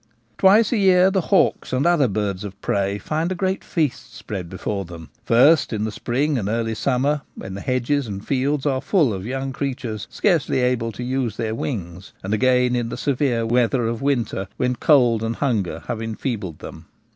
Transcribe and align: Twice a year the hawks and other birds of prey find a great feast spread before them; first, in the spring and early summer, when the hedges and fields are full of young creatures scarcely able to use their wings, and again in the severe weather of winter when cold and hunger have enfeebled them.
Twice 0.39 0.71
a 0.71 0.77
year 0.77 1.11
the 1.11 1.21
hawks 1.29 1.71
and 1.71 1.85
other 1.85 2.07
birds 2.07 2.43
of 2.43 2.59
prey 2.59 2.97
find 2.97 3.31
a 3.31 3.35
great 3.35 3.63
feast 3.63 4.15
spread 4.15 4.49
before 4.49 4.83
them; 4.83 5.11
first, 5.25 5.71
in 5.71 5.83
the 5.83 5.91
spring 5.91 6.39
and 6.39 6.49
early 6.49 6.73
summer, 6.73 7.21
when 7.35 7.53
the 7.53 7.61
hedges 7.61 8.07
and 8.07 8.25
fields 8.25 8.65
are 8.65 8.81
full 8.81 9.13
of 9.13 9.27
young 9.27 9.53
creatures 9.53 10.07
scarcely 10.09 10.59
able 10.59 10.91
to 10.91 11.03
use 11.03 11.37
their 11.37 11.53
wings, 11.53 12.13
and 12.23 12.33
again 12.33 12.75
in 12.75 12.89
the 12.89 12.97
severe 12.97 13.45
weather 13.45 13.85
of 13.85 14.01
winter 14.01 14.47
when 14.57 14.75
cold 14.75 15.21
and 15.21 15.35
hunger 15.35 15.83
have 15.87 16.01
enfeebled 16.01 16.57
them. 16.57 16.87